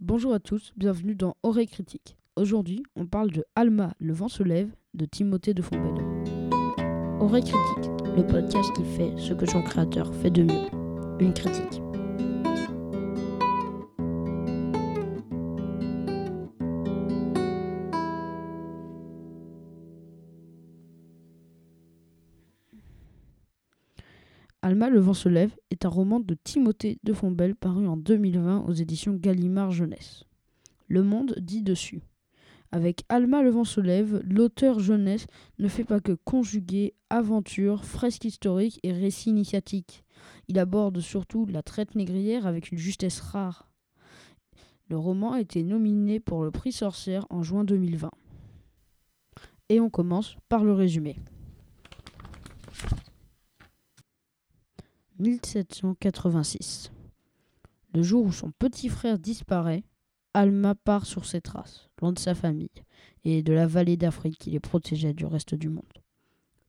Bonjour 0.00 0.34
à 0.34 0.40
tous, 0.40 0.74
bienvenue 0.76 1.14
dans 1.14 1.38
Oreille 1.42 1.66
Critique. 1.66 2.18
Aujourd'hui, 2.36 2.82
on 2.96 3.06
parle 3.06 3.30
de 3.30 3.46
Alma, 3.54 3.94
le 3.98 4.12
vent 4.12 4.28
se 4.28 4.42
lève 4.42 4.68
de 4.92 5.06
Timothée 5.06 5.54
de 5.54 5.62
Fontbelle. 5.62 6.04
Oreille 7.18 7.44
Critique, 7.44 7.90
le 8.14 8.26
podcast 8.26 8.70
qui 8.76 8.84
fait 8.84 9.14
ce 9.16 9.32
que 9.32 9.46
son 9.46 9.62
créateur 9.62 10.14
fait 10.14 10.30
de 10.30 10.42
mieux, 10.42 10.68
une 11.18 11.32
critique. 11.32 11.80
Alma, 24.66 24.90
le 24.90 24.98
vent 24.98 25.14
se 25.14 25.28
lève 25.28 25.54
est 25.70 25.84
un 25.84 25.88
roman 25.88 26.18
de 26.18 26.34
Timothée 26.34 26.98
de 27.04 27.12
Fontbelle 27.12 27.54
paru 27.54 27.86
en 27.86 27.96
2020 27.96 28.64
aux 28.66 28.72
éditions 28.72 29.14
Gallimard 29.14 29.70
Jeunesse. 29.70 30.24
Le 30.88 31.04
Monde 31.04 31.36
dit 31.38 31.62
dessus. 31.62 32.02
Avec 32.72 33.04
Alma, 33.08 33.44
le 33.44 33.50
vent 33.50 33.62
se 33.62 33.80
lève, 33.80 34.20
l'auteur 34.24 34.80
jeunesse 34.80 35.28
ne 35.60 35.68
fait 35.68 35.84
pas 35.84 36.00
que 36.00 36.18
conjuguer 36.24 36.94
aventure, 37.10 37.84
fresque 37.84 38.24
historique 38.24 38.80
et 38.82 38.90
récit 38.90 39.30
initiatique. 39.30 40.02
Il 40.48 40.58
aborde 40.58 40.98
surtout 40.98 41.46
la 41.46 41.62
traite 41.62 41.94
négrière 41.94 42.44
avec 42.44 42.72
une 42.72 42.78
justesse 42.78 43.20
rare. 43.20 43.70
Le 44.88 44.98
roman 44.98 45.34
a 45.34 45.40
été 45.40 45.62
nominé 45.62 46.18
pour 46.18 46.42
le 46.42 46.50
prix 46.50 46.72
Sorcière 46.72 47.24
en 47.30 47.44
juin 47.44 47.62
2020. 47.62 48.10
Et 49.68 49.78
on 49.78 49.90
commence 49.90 50.36
par 50.48 50.64
le 50.64 50.72
résumé. 50.72 51.20
1786. 55.18 56.92
Le 57.94 58.02
jour 58.02 58.26
où 58.26 58.32
son 58.32 58.50
petit 58.50 58.88
frère 58.88 59.18
disparaît, 59.18 59.84
Alma 60.34 60.74
part 60.74 61.06
sur 61.06 61.24
ses 61.24 61.40
traces, 61.40 61.88
loin 62.00 62.12
de 62.12 62.18
sa 62.18 62.34
famille 62.34 62.68
et 63.24 63.42
de 63.42 63.54
la 63.54 63.66
vallée 63.66 63.96
d'Afrique 63.96 64.38
qui 64.38 64.50
les 64.50 64.60
protégeait 64.60 65.14
du 65.14 65.24
reste 65.24 65.54
du 65.54 65.70
monde. 65.70 65.84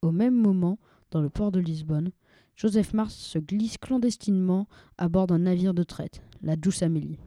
Au 0.01 0.11
même 0.11 0.35
moment, 0.35 0.79
dans 1.11 1.21
le 1.21 1.29
port 1.29 1.51
de 1.51 1.59
Lisbonne, 1.59 2.11
Joseph 2.55 2.93
Mars 2.93 3.13
se 3.13 3.39
glisse 3.39 3.77
clandestinement 3.77 4.67
à 4.97 5.09
bord 5.09 5.27
d'un 5.27 5.39
navire 5.39 5.73
de 5.73 5.83
traite, 5.83 6.21
la 6.41 6.55
Douce 6.55 6.81
Amélie. 6.81 7.19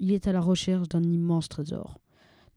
Il 0.00 0.10
est 0.12 0.26
à 0.26 0.32
la 0.32 0.40
recherche 0.40 0.88
d'un 0.88 1.04
immense 1.04 1.48
trésor. 1.48 2.00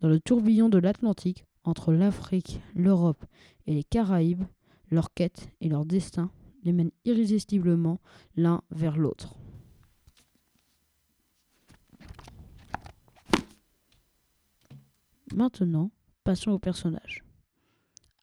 Dans 0.01 0.09
le 0.09 0.19
tourbillon 0.19 0.69
de 0.69 0.79
l'Atlantique, 0.79 1.45
entre 1.63 1.93
l'Afrique, 1.93 2.59
l'Europe 2.73 3.23
et 3.67 3.75
les 3.75 3.83
Caraïbes, 3.83 4.43
leur 4.89 5.13
quête 5.13 5.49
et 5.61 5.69
leur 5.69 5.85
destin 5.85 6.31
les 6.63 6.73
mènent 6.73 6.91
irrésistiblement 7.05 7.99
l'un 8.35 8.61
vers 8.71 8.97
l'autre. 8.97 9.35
Maintenant, 15.33 15.91
passons 16.23 16.51
au 16.51 16.59
personnage. 16.59 17.23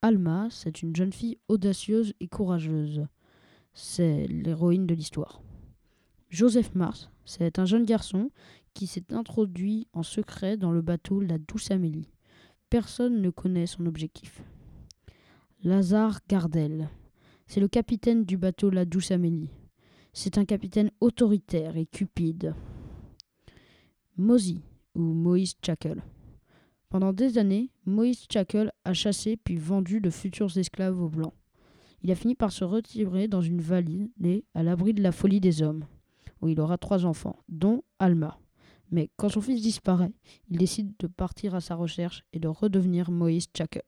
Alma, 0.01 0.47
c'est 0.49 0.81
une 0.81 0.95
jeune 0.95 1.11
fille 1.11 1.37
audacieuse 1.47 2.13
et 2.19 2.27
courageuse. 2.27 3.05
C'est 3.73 4.27
l'héroïne 4.27 4.87
de 4.87 4.95
l'histoire. 4.95 5.41
Joseph 6.29 6.73
Mars, 6.73 7.11
c'est 7.25 7.59
un 7.59 7.65
jeune 7.65 7.85
garçon 7.85 8.31
qui 8.73 8.87
s'est 8.87 9.13
introduit 9.13 9.87
en 9.93 10.03
secret 10.03 10.55
dans 10.55 10.71
le 10.71 10.81
bateau 10.81 11.19
La 11.19 11.37
Douce 11.37 11.69
Amélie. 11.71 12.09
Personne 12.69 13.21
ne 13.21 13.29
connaît 13.29 13.67
son 13.67 13.85
objectif. 13.85 14.41
Lazare 15.63 16.19
Gardel, 16.29 16.89
c'est 17.51 17.59
le 17.59 17.67
capitaine 17.67 18.23
du 18.23 18.37
bateau 18.37 18.69
La 18.69 18.85
Douce 18.85 19.11
Amélie. 19.11 19.49
C'est 20.13 20.37
un 20.37 20.45
capitaine 20.45 20.89
autoritaire 21.01 21.75
et 21.75 21.85
cupide. 21.85 22.55
Mosey, 24.15 24.59
ou 24.95 25.01
Moïse 25.01 25.55
Chackle. 25.61 26.01
Pendant 26.87 27.11
des 27.11 27.37
années, 27.37 27.69
Moïse 27.85 28.25
Chackle 28.31 28.71
a 28.85 28.93
chassé 28.93 29.35
puis 29.35 29.57
vendu 29.57 29.99
de 29.99 30.09
futurs 30.09 30.57
esclaves 30.57 31.01
aux 31.01 31.09
Blancs. 31.09 31.33
Il 32.03 32.11
a 32.11 32.15
fini 32.15 32.35
par 32.35 32.53
se 32.53 32.63
retirer 32.63 33.27
dans 33.27 33.41
une 33.41 33.59
vallée 33.59 34.45
à 34.53 34.63
l'abri 34.63 34.93
de 34.93 35.03
la 35.03 35.11
folie 35.11 35.41
des 35.41 35.61
hommes, 35.61 35.83
où 36.41 36.47
il 36.47 36.57
aura 36.61 36.77
trois 36.77 37.05
enfants, 37.05 37.43
dont 37.49 37.83
Alma. 37.99 38.39
Mais 38.91 39.09
quand 39.17 39.27
son 39.27 39.41
fils 39.41 39.61
disparaît, 39.61 40.13
il 40.47 40.57
décide 40.57 40.93
de 40.99 41.07
partir 41.07 41.53
à 41.53 41.59
sa 41.59 41.75
recherche 41.75 42.23
et 42.31 42.39
de 42.39 42.47
redevenir 42.47 43.11
Moïse 43.11 43.47
Chackle. 43.53 43.83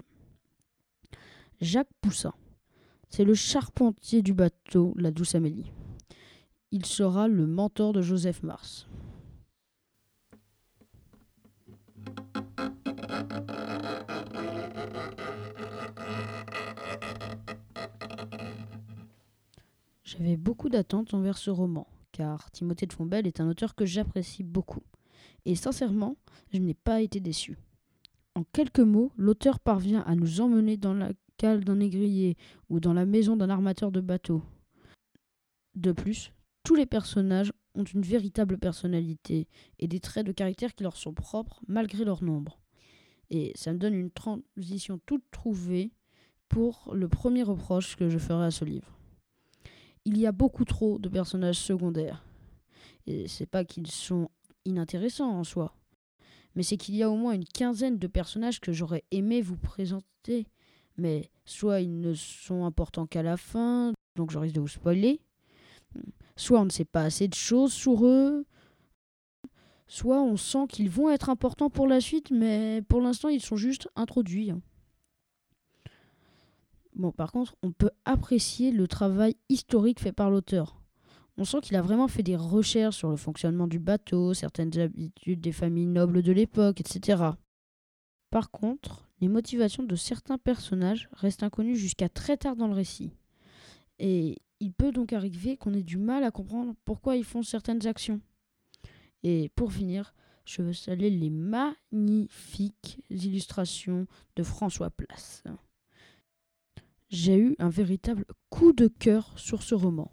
Jacques 1.61 1.93
Poussin. 2.01 2.33
C'est 3.15 3.25
le 3.25 3.35
charpentier 3.35 4.23
du 4.23 4.33
bateau, 4.33 4.95
la 4.97 5.11
douce 5.11 5.35
Amélie. 5.35 5.71
Il 6.71 6.83
sera 6.83 7.27
le 7.27 7.45
mentor 7.45 7.93
de 7.93 8.01
Joseph 8.01 8.41
Mars. 8.41 8.87
J'avais 20.03 20.35
beaucoup 20.35 20.69
d'attentes 20.69 21.13
envers 21.13 21.37
ce 21.37 21.51
roman, 21.51 21.85
car 22.13 22.49
Timothée 22.49 22.87
de 22.87 22.93
Fontbelle 22.93 23.27
est 23.27 23.39
un 23.39 23.47
auteur 23.47 23.75
que 23.75 23.85
j'apprécie 23.85 24.41
beaucoup. 24.41 24.81
Et 25.45 25.53
sincèrement, 25.53 26.17
je 26.51 26.57
n'ai 26.57 26.73
pas 26.73 27.01
été 27.01 27.19
déçu. 27.19 27.59
En 28.33 28.43
quelques 28.43 28.79
mots, 28.79 29.11
l'auteur 29.17 29.59
parvient 29.59 30.01
à 30.07 30.15
nous 30.15 30.41
emmener 30.41 30.77
dans 30.77 30.95
la 30.95 31.11
d'un 31.43 31.75
négrier 31.75 32.37
ou 32.69 32.79
dans 32.79 32.93
la 32.93 33.05
maison 33.05 33.35
d'un 33.35 33.49
armateur 33.49 33.91
de 33.91 34.01
bateau. 34.01 34.41
De 35.75 35.91
plus, 35.91 36.31
tous 36.63 36.75
les 36.75 36.85
personnages 36.85 37.51
ont 37.75 37.83
une 37.83 38.01
véritable 38.01 38.57
personnalité 38.57 39.47
et 39.79 39.87
des 39.87 39.99
traits 39.99 40.25
de 40.25 40.31
caractère 40.31 40.73
qui 40.73 40.83
leur 40.83 40.95
sont 40.95 41.13
propres 41.13 41.61
malgré 41.67 42.05
leur 42.05 42.23
nombre. 42.23 42.59
Et 43.29 43.51
ça 43.55 43.73
me 43.73 43.77
donne 43.77 43.95
une 43.95 44.11
transition 44.11 44.99
toute 45.05 45.23
trouvée 45.31 45.91
pour 46.47 46.91
le 46.93 47.07
premier 47.09 47.43
reproche 47.43 47.95
que 47.95 48.09
je 48.09 48.17
ferai 48.17 48.45
à 48.45 48.51
ce 48.51 48.63
livre. 48.63 48.97
Il 50.05 50.17
y 50.17 50.27
a 50.27 50.31
beaucoup 50.31 50.65
trop 50.65 50.99
de 50.99 51.09
personnages 51.09 51.57
secondaires. 51.57 52.23
Et 53.07 53.27
c'est 53.27 53.45
pas 53.45 53.65
qu'ils 53.65 53.91
sont 53.91 54.29
inintéressants 54.65 55.31
en 55.31 55.43
soi, 55.43 55.75
mais 56.55 56.63
c'est 56.63 56.77
qu'il 56.77 56.95
y 56.95 57.03
a 57.03 57.09
au 57.09 57.15
moins 57.15 57.33
une 57.33 57.45
quinzaine 57.45 57.97
de 57.97 58.07
personnages 58.07 58.61
que 58.61 58.71
j'aurais 58.71 59.03
aimé 59.11 59.41
vous 59.41 59.57
présenter 59.57 60.47
mais 60.97 61.29
soit 61.45 61.81
ils 61.81 61.99
ne 61.99 62.13
sont 62.13 62.65
importants 62.65 63.05
qu'à 63.05 63.23
la 63.23 63.37
fin, 63.37 63.93
donc 64.15 64.31
je 64.31 64.39
risque 64.39 64.55
de 64.55 64.61
vous 64.61 64.67
spoiler, 64.67 65.21
soit 66.35 66.59
on 66.59 66.65
ne 66.65 66.69
sait 66.69 66.85
pas 66.85 67.03
assez 67.03 67.27
de 67.27 67.33
choses 67.33 67.73
sur 67.73 68.05
eux, 68.05 68.45
soit 69.87 70.21
on 70.21 70.37
sent 70.37 70.67
qu'ils 70.69 70.89
vont 70.89 71.09
être 71.09 71.29
importants 71.29 71.69
pour 71.69 71.87
la 71.87 72.01
suite, 72.01 72.31
mais 72.31 72.81
pour 72.87 73.01
l'instant 73.01 73.29
ils 73.29 73.41
sont 73.41 73.57
juste 73.57 73.87
introduits. 73.95 74.51
Bon, 76.95 77.11
par 77.11 77.31
contre, 77.31 77.55
on 77.63 77.71
peut 77.71 77.89
apprécier 78.05 78.71
le 78.71 78.87
travail 78.87 79.35
historique 79.49 79.99
fait 79.99 80.11
par 80.11 80.29
l'auteur. 80.29 80.79
On 81.37 81.45
sent 81.45 81.61
qu'il 81.61 81.75
a 81.75 81.81
vraiment 81.81 82.07
fait 82.07 82.21
des 82.21 82.35
recherches 82.35 82.97
sur 82.97 83.09
le 83.09 83.15
fonctionnement 83.15 83.67
du 83.67 83.79
bateau, 83.79 84.35
certaines 84.35 84.77
habitudes 84.77 85.41
des 85.41 85.51
familles 85.51 85.87
nobles 85.87 86.21
de 86.21 86.31
l'époque, 86.31 86.79
etc. 86.79 87.23
Par 88.29 88.51
contre, 88.51 89.07
les 89.23 89.29
motivations 89.29 89.83
de 89.83 89.95
certains 89.95 90.37
personnages 90.37 91.07
restent 91.13 91.43
inconnues 91.43 91.77
jusqu'à 91.77 92.09
très 92.09 92.35
tard 92.35 92.57
dans 92.57 92.67
le 92.67 92.73
récit. 92.73 93.13
Et 93.97 94.37
il 94.59 94.73
peut 94.73 94.91
donc 94.91 95.13
arriver 95.13 95.55
qu'on 95.55 95.73
ait 95.73 95.81
du 95.81 95.97
mal 95.97 96.25
à 96.25 96.31
comprendre 96.31 96.73
pourquoi 96.83 97.15
ils 97.15 97.23
font 97.23 97.41
certaines 97.41 97.87
actions. 97.87 98.19
Et 99.23 99.49
pour 99.55 99.71
finir, 99.71 100.13
je 100.43 100.61
veux 100.61 100.73
saluer 100.73 101.09
les 101.09 101.29
magnifiques 101.29 103.01
illustrations 103.09 104.07
de 104.35 104.43
François 104.43 104.89
Place. 104.89 105.41
J'ai 107.07 107.37
eu 107.37 107.55
un 107.59 107.69
véritable 107.69 108.25
coup 108.49 108.73
de 108.73 108.89
cœur 108.89 109.31
sur 109.37 109.63
ce 109.63 109.73
roman. 109.73 110.11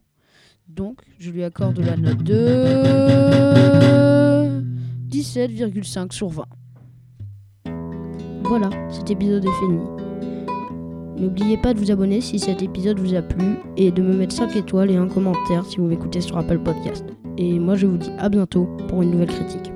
Donc, 0.69 1.01
je 1.19 1.33
lui 1.33 1.43
accorde 1.43 1.81
la 1.81 1.97
note 1.97 2.23
de 2.23 2.65
17,5 5.09 6.13
sur 6.13 6.29
20. 6.29 6.47
Voilà, 8.51 8.69
cet 8.89 9.13
épisode 9.13 9.45
est 9.45 9.59
fini. 9.61 9.79
N'oubliez 11.17 11.57
pas 11.57 11.73
de 11.73 11.79
vous 11.79 11.93
abonner 11.93 12.21
si 12.21 12.41
cet 12.41 12.63
épisode 12.63 12.99
vous 12.99 13.15
a 13.15 13.23
plu 13.23 13.45
et 13.77 13.93
de 13.93 14.03
me 14.03 14.13
mettre 14.13 14.35
5 14.35 14.57
étoiles 14.57 14.91
et 14.91 14.97
un 14.97 15.07
commentaire 15.07 15.65
si 15.65 15.77
vous 15.77 15.87
m'écoutez 15.87 16.21
sur 16.21 16.37
Apple 16.37 16.59
Podcast. 16.59 17.05
Et 17.39 17.61
moi 17.61 17.77
je 17.77 17.87
vous 17.87 17.97
dis 17.97 18.11
à 18.19 18.29
bientôt 18.29 18.69
pour 18.89 19.03
une 19.03 19.13
nouvelle 19.13 19.29
critique. 19.29 19.71